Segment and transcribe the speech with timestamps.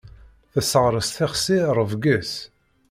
[0.53, 2.33] Tesseɣres tixsi rrebg-is.